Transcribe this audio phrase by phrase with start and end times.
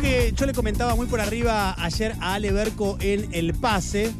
[0.00, 4.12] Que yo le comentaba muy por arriba ayer a Ale Berco en El Pase,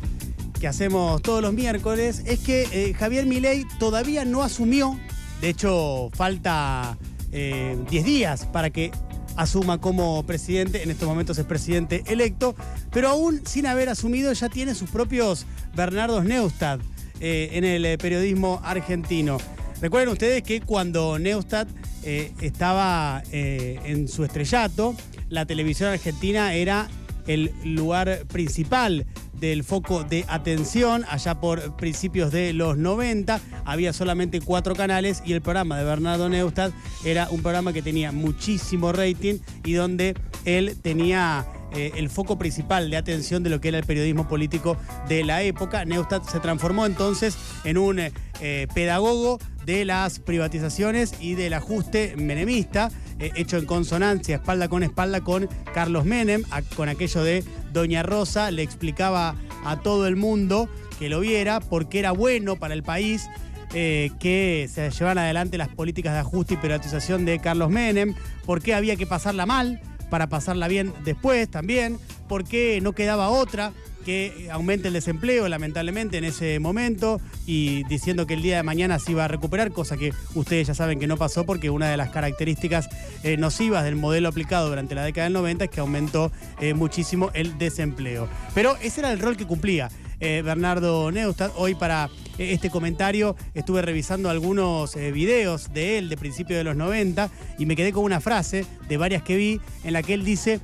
[0.59, 4.99] que hacemos todos los miércoles, es que eh, Javier Milei todavía no asumió,
[5.43, 6.97] de hecho falta
[7.31, 8.91] eh, 10 días para que
[9.37, 12.57] asuma como presidente, en estos momentos es presidente electo,
[12.91, 16.81] pero aún sin haber asumido ya tiene sus propios Bernardos Neustadt
[17.21, 19.37] eh, en el eh, periodismo argentino.
[19.81, 21.69] Recuerden ustedes que cuando Neustadt
[22.03, 24.95] eh, estaba eh, en su estrellato,
[25.29, 26.89] la televisión argentina era
[27.27, 29.07] el lugar principal
[29.41, 33.41] del foco de atención allá por principios de los 90.
[33.65, 36.73] Había solamente cuatro canales y el programa de Bernardo Neustadt
[37.05, 42.91] era un programa que tenía muchísimo rating y donde él tenía eh, el foco principal
[42.91, 44.77] de atención de lo que era el periodismo político
[45.09, 45.85] de la época.
[45.85, 52.91] Neustadt se transformó entonces en un eh, pedagogo de las privatizaciones y del ajuste menemista,
[53.19, 56.43] eh, hecho en consonancia, espalda con espalda con Carlos Menem,
[56.77, 61.99] con aquello de Doña Rosa, le explicaba a todo el mundo que lo viera porque
[61.99, 63.29] era bueno para el país.
[63.75, 68.15] eh, que se llevan adelante las políticas de ajuste y privatización de Carlos Menem,
[68.47, 73.29] por qué había que pasarla mal para pasarla bien después también, por qué no quedaba
[73.29, 73.73] otra
[74.07, 79.01] que aumente el desempleo, lamentablemente, en ese momento, y diciendo que el día de mañana
[79.01, 81.97] se iba a recuperar, cosa que ustedes ya saben que no pasó, porque una de
[81.97, 82.89] las características
[83.25, 87.33] eh, nocivas del modelo aplicado durante la década del 90 es que aumentó eh, muchísimo
[87.35, 88.29] el desempleo.
[88.55, 89.91] Pero ese era el rol que cumplía.
[90.21, 91.53] eh, Bernardo Neustadt.
[91.57, 97.29] Hoy para este comentario estuve revisando algunos videos de él de principios de los 90
[97.59, 100.61] y me quedé con una frase de varias que vi en la que él dice,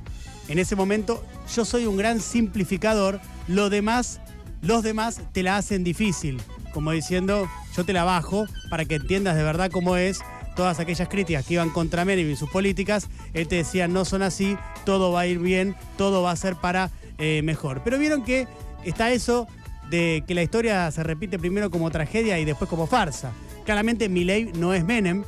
[0.47, 4.19] en ese momento, yo soy un gran simplificador, lo demás,
[4.61, 6.41] los demás te la hacen difícil,
[6.73, 10.19] como diciendo, yo te la bajo para que entiendas de verdad cómo es.
[10.55, 14.21] Todas aquellas críticas que iban contra Menem y sus políticas, él te decía, no son
[14.21, 17.81] así, todo va a ir bien, todo va a ser para eh, mejor.
[17.83, 18.47] Pero vieron que
[18.83, 19.47] está eso
[19.89, 23.31] de que la historia se repite primero como tragedia y después como farsa.
[23.65, 25.23] Claramente Milei no es Menem,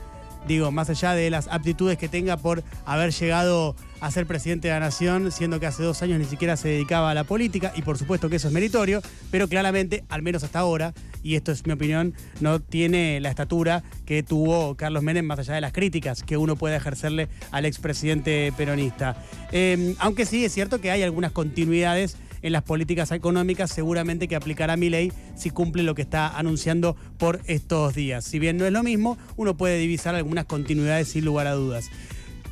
[0.47, 4.73] digo, más allá de las aptitudes que tenga por haber llegado a ser presidente de
[4.75, 7.81] la nación, siendo que hace dos años ni siquiera se dedicaba a la política, y
[7.81, 9.01] por supuesto que eso es meritorio,
[9.31, 10.93] pero claramente, al menos hasta ahora,
[11.23, 15.55] y esto es mi opinión, no tiene la estatura que tuvo Carlos Menem, más allá
[15.55, 19.17] de las críticas que uno puede ejercerle al expresidente peronista.
[19.51, 24.35] Eh, aunque sí es cierto que hay algunas continuidades en las políticas económicas, seguramente que
[24.35, 28.23] aplicará mi ley si cumple lo que está anunciando por estos días.
[28.23, 31.89] Si bien no es lo mismo, uno puede divisar algunas continuidades sin lugar a dudas.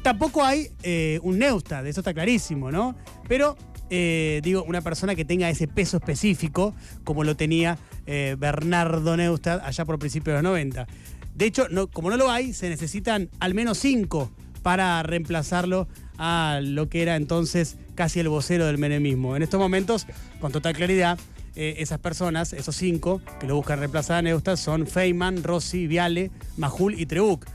[0.03, 2.93] Tampoco hay eh, un Neustadt, eso está clarísimo, ¿no?
[3.29, 3.55] Pero,
[3.89, 6.75] eh, digo, una persona que tenga ese peso específico,
[7.05, 10.87] como lo tenía eh, Bernardo Neustadt allá por principios de los 90.
[11.35, 14.29] De hecho, no, como no lo hay, se necesitan al menos cinco
[14.61, 15.87] para reemplazarlo
[16.17, 19.37] a lo que era entonces casi el vocero del menemismo.
[19.37, 20.05] En estos momentos,
[20.41, 21.17] con total claridad,
[21.55, 26.29] eh, esas personas, esos cinco que lo buscan reemplazar a Neustadt, son Feynman, Rossi, Viale,
[26.57, 27.45] Majul y Trebuch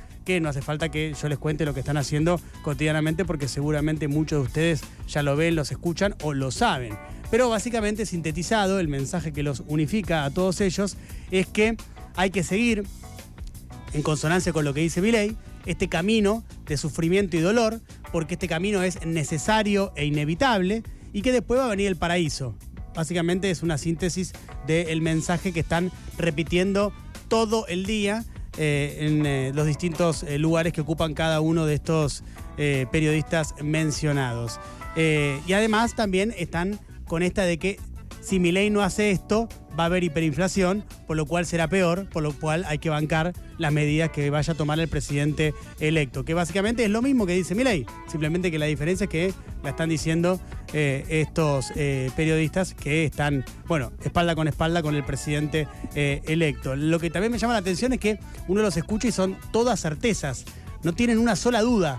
[0.41, 4.41] no hace falta que yo les cuente lo que están haciendo cotidianamente porque seguramente muchos
[4.41, 6.97] de ustedes ya lo ven, los escuchan o lo saben.
[7.31, 10.97] Pero básicamente sintetizado, el mensaje que los unifica a todos ellos
[11.31, 11.77] es que
[12.15, 12.85] hay que seguir,
[13.93, 15.37] en consonancia con lo que dice Milei,
[15.67, 17.81] este camino de sufrimiento y dolor,
[18.13, 22.55] porque este camino es necesario e inevitable y que después va a venir el paraíso.
[22.95, 24.33] Básicamente es una síntesis
[24.67, 26.93] del mensaje que están repitiendo
[27.29, 28.25] todo el día
[28.59, 32.25] en eh, los distintos eh, lugares que ocupan cada uno de estos
[32.57, 34.59] eh, periodistas mencionados.
[34.97, 37.79] Eh, y además también están con esta de que
[38.29, 42.11] si mi ley no hace esto, va a haber hiperinflación, por lo cual será peor,
[42.11, 46.27] por lo cual hay que bancar las medidas que vaya a tomar el presidente electo,
[46.27, 49.35] que básicamente es lo mismo que dice mi ley, simplemente que la diferencia es que
[49.63, 50.39] la están diciendo
[50.75, 56.77] eh, estos eh, periodistas que están, bueno, espalda con espalda con el presidente eh, electo.
[56.77, 59.81] Lo que también me llama la atención es que uno los escucha y son todas
[59.81, 60.45] certezas,
[60.83, 61.99] no tienen una sola duda.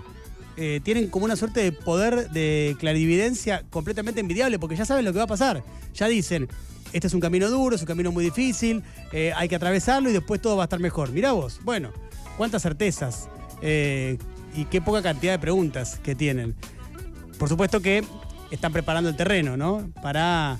[0.56, 5.12] Eh, tienen como una suerte de poder de clarividencia completamente envidiable, porque ya saben lo
[5.12, 5.62] que va a pasar.
[5.94, 6.48] Ya dicen,
[6.92, 8.82] este es un camino duro, es un camino muy difícil,
[9.12, 11.12] eh, hay que atravesarlo y después todo va a estar mejor.
[11.12, 11.92] Mirá vos, bueno,
[12.36, 13.28] cuántas certezas
[13.62, 14.18] eh,
[14.54, 16.54] y qué poca cantidad de preguntas que tienen.
[17.38, 18.04] Por supuesto que
[18.50, 19.90] están preparando el terreno, ¿no?
[20.02, 20.58] Para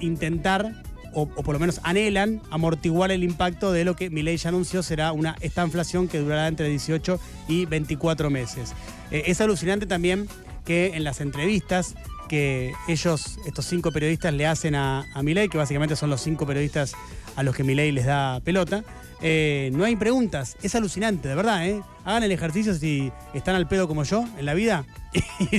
[0.00, 4.82] intentar, o, por lo menos anhelan, amortiguar el impacto de lo que Milei ya anunció
[4.82, 8.72] será una esta inflación que durará entre 18 y 24 meses.
[9.10, 10.28] Eh, es alucinante también
[10.64, 11.94] que en las entrevistas
[12.28, 16.46] que ellos, estos cinco periodistas, le hacen a, a Milei, que básicamente son los cinco
[16.46, 16.92] periodistas
[17.36, 18.84] a los que Milei les da pelota.
[19.20, 21.82] Eh, no hay preguntas, es alucinante, de verdad, ¿eh?
[22.04, 24.84] Hagan el ejercicio si están al pedo como yo en la vida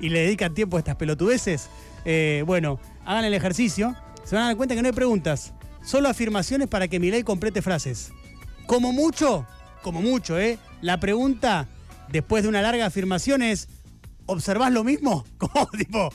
[0.00, 1.68] y, le dedican tiempo a estas pelotudeces.
[2.04, 3.94] Eh, bueno, hagan el ejercicio,
[4.28, 7.62] se van a dar cuenta que no hay preguntas, solo afirmaciones para que Milei complete
[7.62, 8.12] frases.
[8.66, 9.46] Como mucho,
[9.82, 10.58] como mucho, ¿eh?
[10.82, 11.66] La pregunta
[12.12, 13.68] después de una larga afirmación es,
[14.26, 15.24] ¿observás lo mismo?
[15.38, 16.10] Como tipo,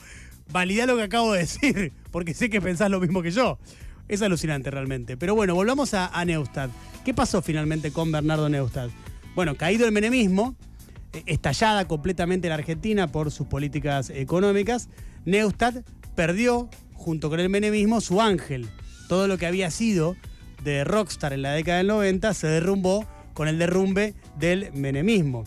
[0.52, 3.58] validá lo que acabo de decir, porque sé que pensás lo mismo que yo.
[4.08, 5.18] Es alucinante realmente.
[5.18, 6.70] Pero bueno, volvamos a, Neustadt.
[7.04, 8.92] ¿Qué pasó finalmente con Bernardo Neustadt?
[9.34, 10.56] Bueno, caído el menemismo,
[11.14, 14.88] eh, estallada completamente la Argentina por sus políticas económicas,
[15.26, 15.84] Neustadt
[16.16, 16.70] perdió,
[17.04, 18.68] junto con el menemismo, su ángel.
[19.08, 20.16] Todo lo que había sido
[20.64, 25.44] de rockstar en la década del 90 se derrumbó con el derrumbe del menemismo.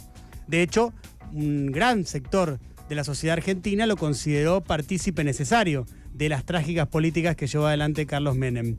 [0.46, 0.92] De hecho,
[1.32, 7.36] un gran sector de la sociedad argentina lo consideró partícipe necesario de las trágicas políticas
[7.36, 8.76] que llevó adelante Carlos Menem.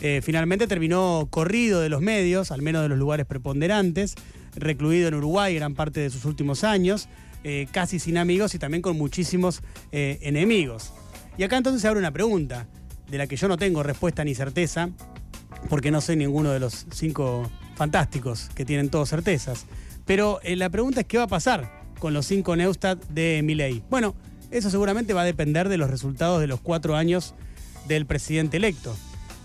[0.00, 4.14] Eh, finalmente terminó corrido de los medios, al menos de los lugares preponderantes,
[4.54, 7.08] recluido en Uruguay gran parte de sus últimos años,
[7.44, 9.62] eh, casi sin amigos y también con muchísimos
[9.92, 10.92] eh, enemigos.
[11.38, 12.66] Y acá entonces se abre una pregunta,
[13.08, 14.90] de la que yo no tengo respuesta ni certeza,
[15.70, 19.64] porque no soy ninguno de los cinco fantásticos que tienen todos certezas.
[20.04, 23.82] Pero la pregunta es qué va a pasar con los cinco Neustadt de Milei.
[23.88, 24.14] Bueno,
[24.50, 27.34] eso seguramente va a depender de los resultados de los cuatro años
[27.86, 28.96] del presidente electo.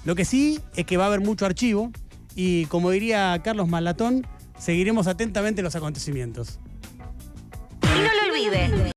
[0.04, 1.92] Lo que sí es que va a haber mucho archivo
[2.36, 4.26] y, como diría Carlos Malatón,
[4.58, 6.60] seguiremos atentamente los acontecimientos.
[7.84, 8.93] Y no lo olvide,